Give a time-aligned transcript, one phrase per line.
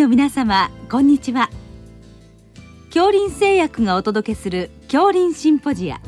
[0.00, 1.50] の皆様こんにちは。
[2.86, 6.00] 恐林製薬がお届けする恐林シンポジア。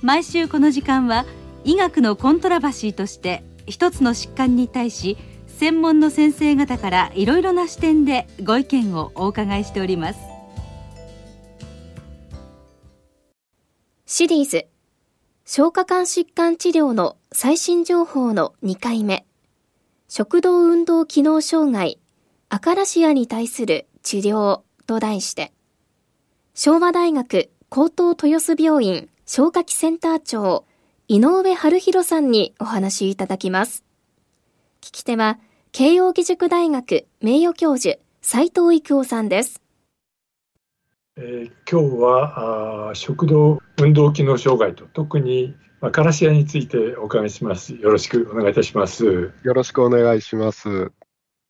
[0.00, 1.26] 毎週この時間は
[1.64, 5.18] 医学のコントラバシーとして一つの疾患に対し
[5.48, 10.20] 専門の先生方からいろいろな視点でご意見をお伺いしております。
[14.06, 14.68] シリーズ。
[15.44, 19.26] 消化管疾患治療の最新情報の2回目。
[20.06, 21.99] 食道運動機能障害
[22.52, 25.52] アカラシアに対する治療と題して
[26.52, 30.64] 昭和大学高等豊洲病院消化器センター長
[31.06, 33.84] 井上春弘さんにお話いただきます
[34.80, 35.38] 聞き手は
[35.70, 39.62] 慶應義塾大学名誉教授斉藤育夫さんです
[41.16, 47.74] えー、今日はあ食道運動機能障害と特に、まあ、カラシアについてお伺いします。
[47.74, 49.32] よろしくお願いいたします。
[49.42, 50.92] よろしくお願いします。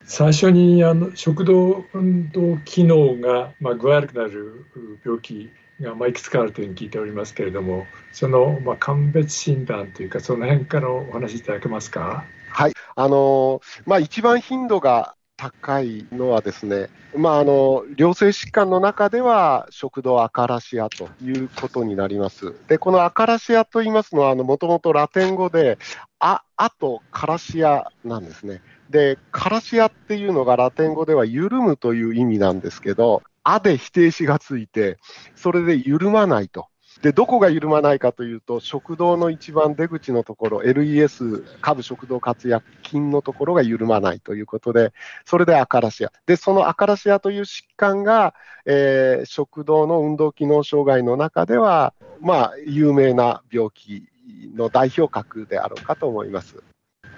[0.04, 4.66] 最初にあの食道運動機能が、まあ、具合悪くなる
[5.04, 12.24] 病気が、まあ、いくつかあるというふうに聞いておりますけれどもその、まあ、鑑別診断というかその辺からお話しいただけますか？
[12.50, 22.54] はいあのまあ、一番頻度が高いのはですね、まあ、あの良性疾患の中では食道アカラシアということになります。
[22.68, 25.78] で、このアカラシアと言いますのは、もともとラテン語で、
[26.18, 28.60] あ、あとカラシアなんですね。
[28.90, 34.98] で、カラシアっていうのがラテン語では緩むという意味なんですけど、あで否定詞がついて、
[35.36, 36.66] それで緩まないと。
[37.02, 44.92] で、どこが緩まないかというと、食道の一番出口のところ、LES、下部食道活躍筋のところが緩まないということで、
[45.24, 46.12] それでアカラシア。
[46.26, 48.34] で、そのアカラシアという疾患が、
[48.66, 54.08] えー、食道の運動機能障害の中では、まあ、有名な病気
[54.54, 56.62] の代表格であろうかと思います。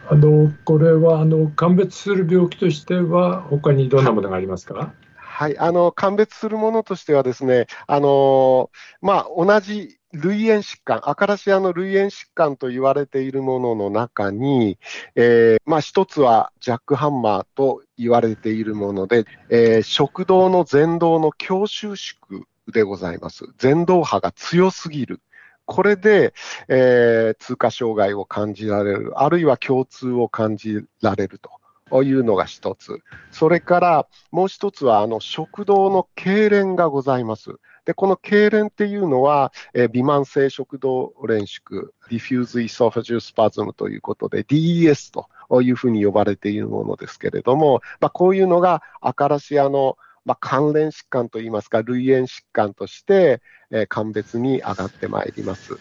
[0.08, 8.70] あのこれはあの鑑別する病気としては、他にどんなものがありますか、はい、あの、鑑別するものとしてはですね、あの
[9.00, 14.78] まあ、同じ類炎疾患、アカラシアの類炎疾患と言われているものの中に、
[15.14, 23.46] えー、まあ、一つはジャックハンマーと言われているもので、えー、食道の前動の強収縮でございます。
[23.60, 25.22] 蠕動波が強すぎる。
[25.72, 26.34] これで、
[26.68, 31.50] えー、通過障害を感じられる、あるいは胸痛を感じられると。
[32.02, 33.00] いうのが一つ。
[33.30, 37.56] それからもう一つは、あの、食道の痙攣がございます。
[37.84, 53.40] で、この痙攣っていうのは、えー、びまん性食道攣縮、 diffuse esophageal spasm ということで、DES というふうに呼ばれているものですけれども、まあ、こういうのがアカラシアのまあ、関連疾患といいますか、類炎疾患として、
[53.70, 55.78] えー、鑑別に上がってまいります。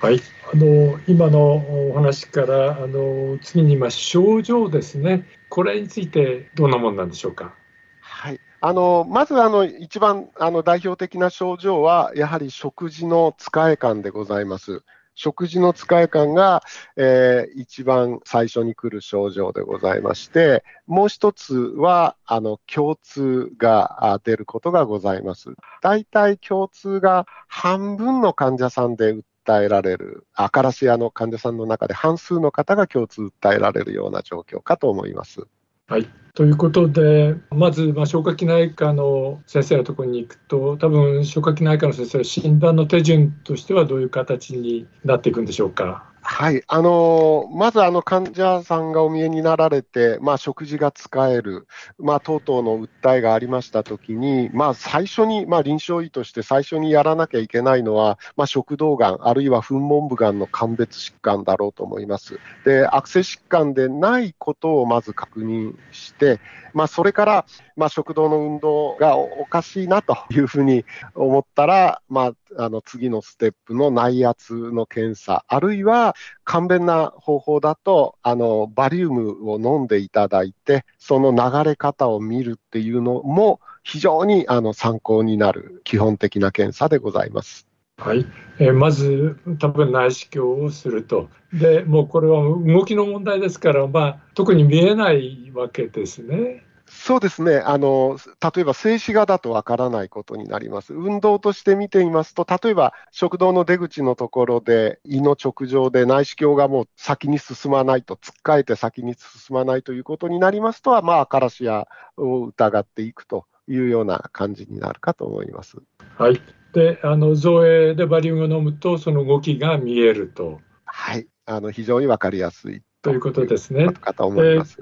[0.00, 0.20] はい、
[0.52, 1.56] あの今の
[1.90, 7.54] お話からあの次にま症状ですね、これについてどんなものなんでしょうか？
[8.00, 14.82] はいあのまずあの一番あの代表的な症状は、やはり食事の疲れ感でございます。
[15.18, 16.62] 食事の疲れ感が、
[16.96, 25.56] えー、一番最初に来る症状でございまして、もう一つは、あの、共通が出ることがございます。
[25.82, 35.48] 大体共通が半分の患者さんで訴えられる、アカラシアの患者さんの中で半数の方が共通訴えられるような状況かと思います。
[35.90, 46.04] はい、ということで、まず、ま、消化器内科の先生のところに行くと、多分消化器内科の先生は診断の手順としてはどういう形になっていくんでしょうか？
[46.22, 51.66] はい、あのー、まずあの患者さんがお見えになられて、まあ、食事が使える、
[51.98, 62.38] まあ、等々の訴えがありましたときに、まあ、最初に、まあ、臨床医として最初にやらなきゃいけないのは、まあ、食道がん、あるいは噴門部がんの鑑別疾患だろうと思います。
[62.64, 66.40] で、悪性疾患でないことをまず確認して、
[66.74, 67.46] まあ、それから、
[67.76, 76.14] まあ、食道の運動がおかしいなというふうに思ったら、まあ、あの次のステップの内圧の検査、あるいは
[76.44, 87.66] 簡便な方法だと、あのバリウムを飲んでいただいて、その流れ方を見るっていうのも、非常にあの参考になる基本的な検査でございます。
[87.98, 88.24] はい、
[88.60, 96.64] えー、まず多分内視鏡をすると、でもうこれは動きの問題ですから、まあ、特に見えないわけですね。
[96.90, 98.18] そうですねあの、
[98.54, 100.94] 例えば静止画だとわからないことになります。
[100.94, 111.86] 運動として見てみますと、例えば食道の出口のところで、胃の直上で内視鏡がもう先に進まないと、つっかえて先に進まないということになりますと、まあ、カラシア
[112.16, 115.78] を疑っていくというような感じになるかと思います。
[116.16, 116.40] はい
[116.74, 120.60] であの造影でバリウムを飲むと、その動きが見えると。
[120.84, 123.90] はい、あの非常に分かりやすいということですね。
[123.92, 124.78] かと思います。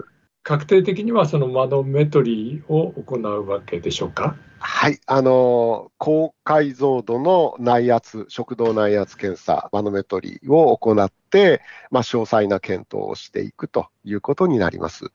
[0.47, 4.37] 確定的にはそのマノメトリーを行うわけでしょうか？
[4.61, 15.11] はい、あの高解像度の内圧、食道内圧検査、マノメトリーを行って、まあ、詳細な検討をしていくということになります。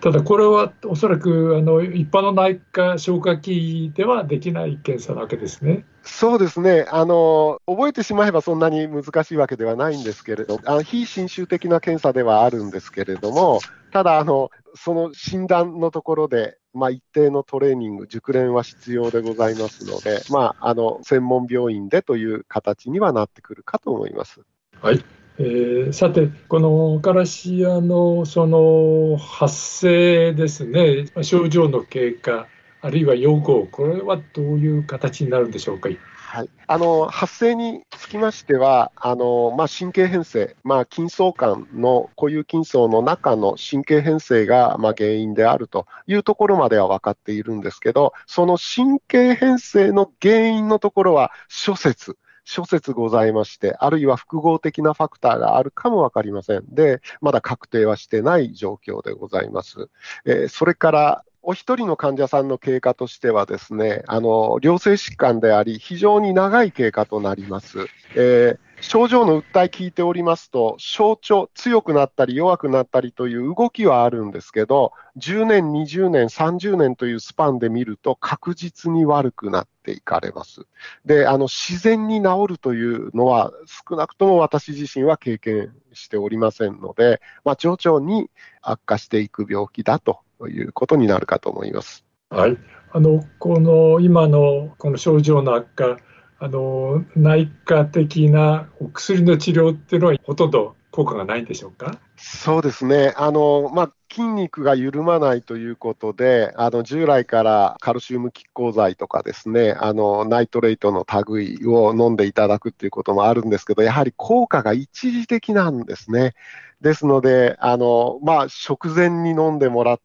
[0.00, 5.84] ただこれはおそらくあの一般の内科消化器ではできない検査なわけですね。
[6.02, 13.60] そうですねあの、覚えてしまえばそんなに難しいわけではないんですけれど、あの非侵襲的な検査ではあるんですけれども、
[13.92, 24.40] ただあの、その診断のところで、まあ、一定のトレーニング、熟練は必要でございますので、まあ、あの専門病院でという形にはなってくるかと思います。
[24.80, 25.04] はい
[25.40, 32.48] えー、さて、このカラシアのその発生ですね、症状の経過、
[32.80, 35.90] あるいは予後、これはどういう形になるんでしょうか？
[36.30, 52.18] はい、あの発生につきましては、あのまあ、神経変性、まあ、筋層間の固有筋層の中の神経変性が、まあ、原因であるというところまでは分かっているんですけど、その神経変性の原因のところは諸説。
[52.48, 59.90] 諸説ございまして、あるいは複合的なファクターがあるかもわかりませんで、まだ確定はしてない状況でございます。
[60.24, 67.86] えー、それから、お一人の患者さんの経過としてはですね、あの、良性疾患であり、非常に長い経過となります。
[68.16, 80.66] えー症状の訴え聞いておりますと、象徴、強くなったり弱くなったりという動きはあるんですけど、10年、20年、30年というスパンで見ると確実に悪くなっていかれます。
[81.04, 83.52] で、あの、自然に治るというのは
[83.88, 88.30] 少なくとも私自身は経験しておりませんので、まあ、徐々に
[88.62, 92.04] 悪化していく病気だということになるかと思います。
[92.30, 92.56] はい。
[92.92, 95.98] あの、この今のこの症状の悪化、
[96.40, 101.98] あの内科的なお薬の治療っていうのはほとんど効果がないんでしょうか？
[102.16, 116.34] そうですね、あのまあ、筋肉が緩まないということで、あの従来からカルシウム拮抗剤とかですね、あのナイトレイトの類を飲んでいただくっていうこともあるんですけど、やはり効果が一時的なんですね。
[116.80, 120.00] ですので、あのまあ、食前に飲んでもらっ、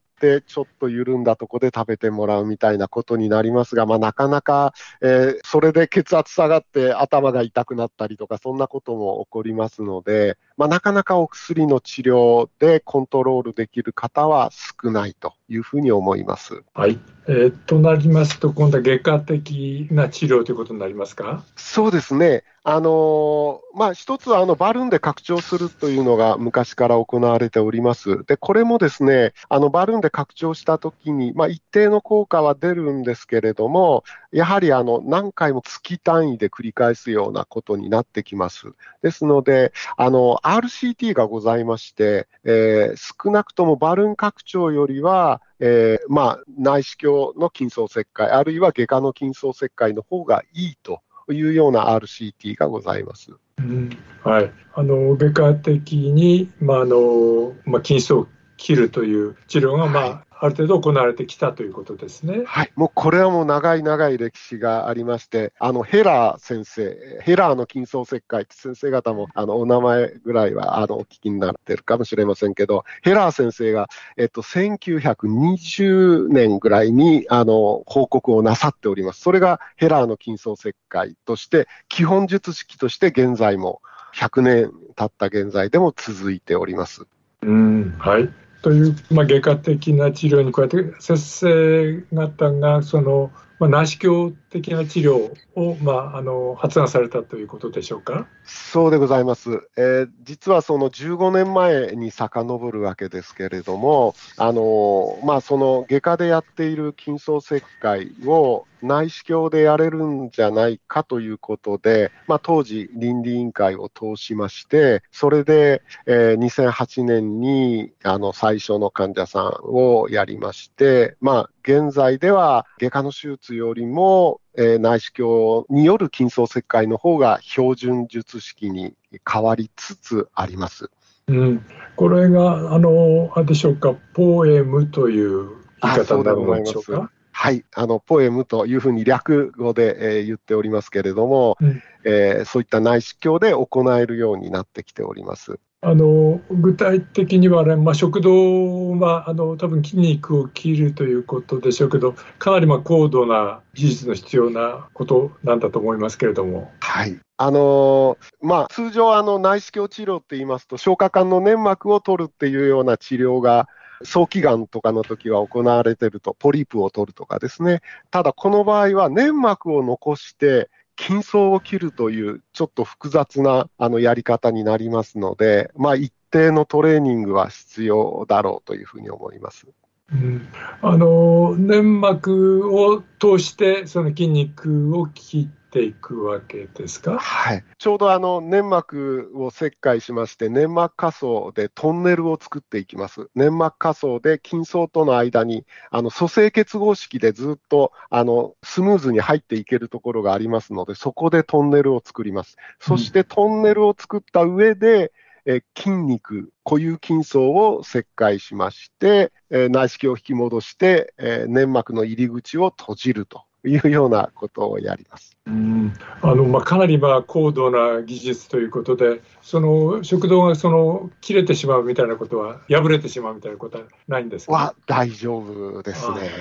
[0.46, 16.64] ちょっと緩んだとこで食べてもらうみたいなことになりますが、まあ、なかなか、えー、それで血圧下がって頭が痛くなったりとか、そんなことも起こりますので、まあ、なかなかお薬の治療でコントロールできる方は少ないというふうに思います。
[16.74, 17.00] はい。
[17.26, 21.44] えー、となりますと、今度は外科的な治療ということになりますか？
[21.56, 22.44] そうですね。
[22.66, 28.24] あのまあ、一つはあのバルーンで拡張するというのが昔から行われております。
[28.26, 38.74] で、これもですね、あのバルーンで拡張したときに、まあ、一定の効果は出るんですけれども、やはりあの何回も月単位で繰り返すようなことになってきます。
[39.02, 51.02] ですので、あの RCT がございまして、えー、少なくともバルーン拡張よりは、えー、まあ、内視鏡の筋層切開、あるいは外科の筋層切開の方がいいと
[51.32, 53.32] いうような RCT がございます。
[53.60, 53.90] うん、
[54.24, 62.44] はい、あの外科的に、まああのまあ、筋層切るという治療が、まあ、はいある程度行われてきたということですね。
[62.46, 79.22] はい、もうこれはもう長い長い歴史がありまして、あのヘラー先生、ヘラーの筋層切開って先生方もあのお名前ぐらいはあのお聞きになってるかもしれませんけど、ヘラー先生が、えっと、1920年ぐらいにあの報告をなさっております。
[79.22, 83.82] それがヘラーの筋層切開として、基本術式として現在も
[84.14, 87.08] 100年経った現在でも続いております。
[87.44, 93.30] うんはいという、まあ、外科的な治療に加えて先生方がその、
[93.60, 98.28] まあ、内視鏡的な治療を、まあ、あの発案されたということでしょうか？
[98.46, 128.94] そうでございます、えー、実はその15年前に遡るわけですけれども、あのまあ、その外科でやっている筋層切開を内視鏡でやれるんじゃないかということで、まあ、当時、倫理委員会を通しまして、それで、えー、2008年にあの最初の患者さんをやりまして、まあ、現在では外科の手術よりも、えー、内視鏡による筋層切開の方が標準術式に
[129.30, 130.90] 変わりつつあります。
[131.28, 131.66] うん、
[131.96, 135.52] これが、あの、あでしょうか、ポエムという
[135.82, 137.12] 言い方になるのでしょうか？
[137.34, 145.60] はい、あの、ポエムというふうに略語で、えー、言っておりますけれども、うん、えー、そういった内視鏡で行えるようになってきております。
[145.86, 156.72] あの具体的には、ね、まあ、食道はあの多分筋肉を切るということでしょうけどかなりまあ高度な技術の必要なことなんだと思いますけれども。
[156.80, 163.68] はいあのまあ、通常あの内視鏡治療って言いますと消化管の粘膜を取るっていうような治療が
[164.04, 167.82] 早期がんとかの時は行われてると、ポリープを取るとかですね。
[168.12, 170.70] ただこの場合は粘膜を残して、
[171.00, 179.68] 筋層を切るというちょっと複雑なあのやり方になりますので、まあ、一定のトレーニングは必要だろうというふうに思います。
[180.12, 180.48] うん、
[180.82, 193.30] あの粘膜を通してその筋肉を切っていくわけですか、はい、ちょうどあの粘膜を切開しまして、粘膜下層でトンネルを作っていきます。
[193.34, 202.58] 粘膜下層で筋層との間にあの組成結合式でずっとあのスムーズに入っていけるところがありますので、そこでトンネルを作ります。
[202.80, 205.12] そしてトンネルを作った上で、
[205.46, 215.38] え筋肉、固有筋層を切開しまして、え内視鏡を引き戻して、え粘膜の入り口を閉じるというようなことをやります。
[215.46, 226.32] うんあのまあ、かなりまあ高度な技術ということで、その食道がその切れてしまうみたいなことは、破れてしまうみたいなことはないんですか、は大丈夫ですね。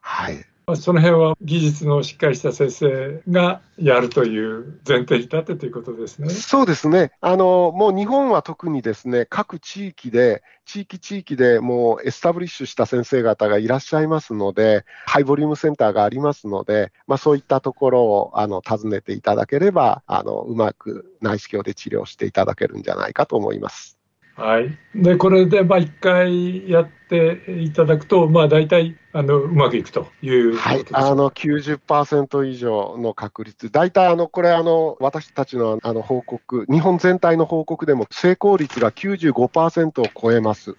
[0.00, 6.28] はいその辺は技術のしっかりした先生がやるという前提に立ってということですね。
[6.30, 7.12] そうですね。
[7.20, 24.01] あの、もう日本は特にですね、各地域で、地域地域でもうエスタブリッシュした先生方がいらっしゃいますので、ハイボリュームセンターがありますので、まあそういったところを、あの、訪ねていただければ、あの、うまく内視鏡で治療していただけるんじゃないかと思います。
[24.36, 40.76] はい、でこれでまあ1回やっていただくと、まあ、大体あのうまくいくというはい、あの90%以上の確率、大体あのこれあの、私たちのあの報告、日本全体の報告でも成功率が95%を超えます。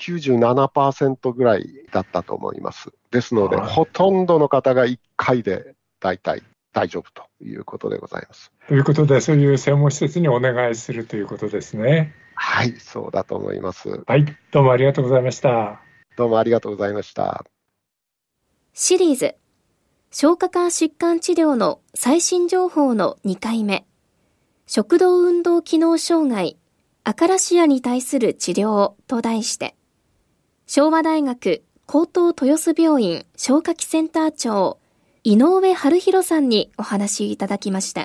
[0.00, 2.90] 97%ぐらいだったと思います。
[3.12, 8.50] ですので、はい、ほとんどの方が1回で大体大丈夫ということでございます。
[8.66, 12.14] ということで、そういう専門施設にお願いするということですね。
[12.40, 14.04] はい、そうだと思います。
[14.06, 15.82] はい、どうもありがとうございました。
[16.16, 17.44] どうもありがとうございました。
[18.72, 19.34] シリーズ、
[20.12, 23.86] 消化管疾患治療の最新情報の2回目、
[24.68, 26.56] 食道運動機能障害、
[27.02, 29.74] アカラシアに対する治療と題して、
[30.66, 34.78] 昭和大学高等豊洲病院消化器センター長、
[35.24, 38.02] 井上春弘さんにお話いただきました。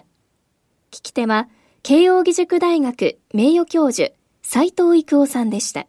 [0.90, 1.50] 聞き手は、
[1.84, 4.14] 慶應義塾大学名誉教授、
[4.44, 5.88] 斉藤育夫さんでした。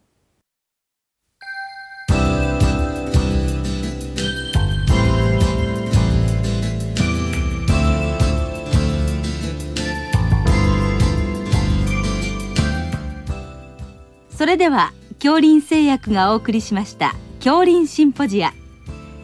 [14.35, 18.53] それでは恐林製薬がお送りしました恐林シンポジア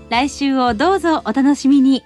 [0.10, 2.04] 来週をどうぞお楽しみに